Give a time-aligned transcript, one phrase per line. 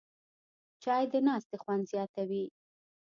[0.83, 2.45] چای د ناستې خوند زیاتوي